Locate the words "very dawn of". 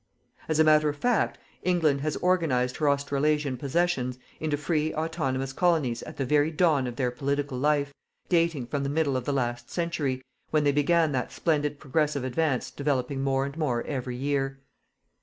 6.25-6.95